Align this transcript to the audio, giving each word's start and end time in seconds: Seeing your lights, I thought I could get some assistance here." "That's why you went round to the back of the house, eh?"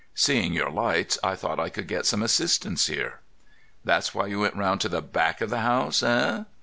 Seeing 0.15 0.51
your 0.53 0.71
lights, 0.71 1.19
I 1.23 1.35
thought 1.35 1.59
I 1.59 1.69
could 1.69 1.87
get 1.87 2.07
some 2.07 2.23
assistance 2.23 2.87
here." 2.87 3.19
"That's 3.85 4.15
why 4.15 4.25
you 4.25 4.39
went 4.39 4.55
round 4.55 4.81
to 4.81 4.89
the 4.89 4.99
back 5.03 5.41
of 5.41 5.51
the 5.51 5.59
house, 5.61 6.01
eh?" 6.01 6.45